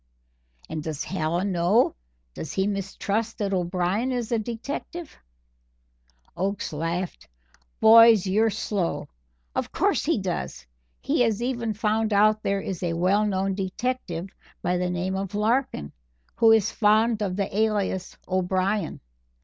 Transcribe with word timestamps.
"And 0.67 0.81
does 0.81 1.03
Hallen 1.03 1.51
know, 1.51 1.93
does 2.33 2.53
he 2.53 2.65
mistrust 2.65 3.37
that 3.37 3.53
O'Brien 3.53 4.11
is 4.11 4.31
a 4.31 4.39
detective?" 4.39 5.15
Oakes 6.35 6.73
laughed. 6.73 7.27
"Boys, 7.79 8.25
you're 8.25 8.49
slow. 8.49 9.09
Of 9.53 9.71
course 9.71 10.03
he 10.03 10.17
does. 10.17 10.65
He 11.01 11.21
has 11.21 11.43
even 11.43 11.75
found 11.75 12.13
out 12.13 12.41
there 12.41 12.61
is 12.61 12.81
a 12.81 12.93
well 12.93 13.27
known 13.27 13.53
detective 13.53 14.31
by 14.63 14.77
the 14.77 14.89
name 14.89 15.15
of 15.15 15.35
Larkin 15.35 15.91
who 16.35 16.51
is 16.51 16.71
fond 16.71 17.21
of 17.21 17.35
the 17.35 17.55
alias 17.55 18.17
O'Brien. 18.27 19.01